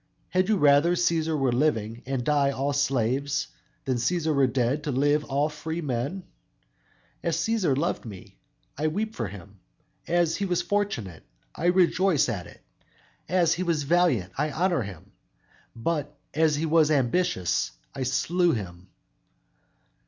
[0.29, 3.49] "Had you rather Cæsar were living, and die all slaves,
[3.85, 6.23] than Cæsar were dead, to live all free men?
[7.21, 8.39] "As Cæsar loved me,
[8.75, 9.59] I weep for him;
[10.07, 12.61] as he was fortunate, I rejoice at it;
[13.29, 15.11] as he was valiant, I honor him,
[15.75, 18.87] but as he was ambitious I slew him!